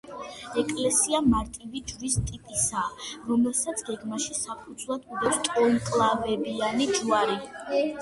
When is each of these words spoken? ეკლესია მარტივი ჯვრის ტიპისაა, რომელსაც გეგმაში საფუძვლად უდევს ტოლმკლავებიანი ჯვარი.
ეკლესია 0.61 1.19
მარტივი 1.33 1.81
ჯვრის 1.91 2.15
ტიპისაა, 2.31 3.03
რომელსაც 3.29 3.85
გეგმაში 3.93 4.41
საფუძვლად 4.41 5.09
უდევს 5.19 5.41
ტოლმკლავებიანი 5.53 6.93
ჯვარი. 7.01 7.43